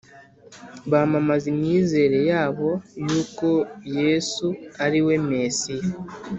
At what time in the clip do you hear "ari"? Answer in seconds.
4.85-4.99